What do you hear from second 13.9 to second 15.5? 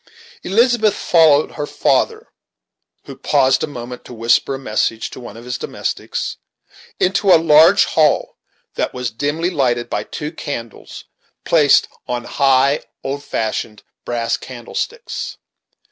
brass candlesticks.